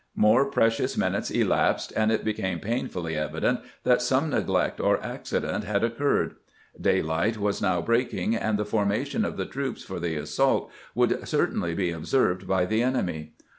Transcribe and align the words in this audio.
More 0.15 0.45
precious 0.49 0.97
minutes 0.97 1.29
elapsed, 1.29 1.93
and 1.95 2.11
it 2.11 2.25
became 2.25 2.59
painfully 2.59 3.15
evident 3.15 3.59
that 3.83 4.01
some 4.01 4.31
neglect 4.31 4.79
or 4.79 4.99
accident 5.03 5.63
had 5.63 5.83
occurred. 5.83 6.37
Daylight 6.81 7.37
was 7.37 7.61
now 7.61 7.83
breaking, 7.83 8.35
and 8.35 8.57
the 8.57 8.65
foiTaation 8.65 9.23
of 9.23 9.37
the 9.37 9.45
troops 9.45 9.83
for 9.83 9.99
the 9.99 10.15
assault 10.15 10.71
would 10.95 11.27
certainly 11.27 11.75
be 11.75 11.91
observed 11.91 12.47
by 12.47 12.65
the 12.65 12.81
enemy. 12.81 13.33